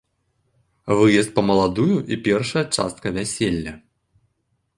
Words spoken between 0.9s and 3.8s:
Выезд па маладую і першая частка вяселля.